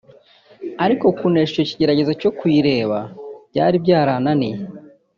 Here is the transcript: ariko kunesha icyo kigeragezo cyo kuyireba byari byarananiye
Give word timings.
ariko 0.83 1.05
kunesha 1.17 1.53
icyo 1.57 1.63
kigeragezo 1.69 2.11
cyo 2.21 2.31
kuyireba 2.37 2.99
byari 3.51 3.75
byarananiye 3.83 4.57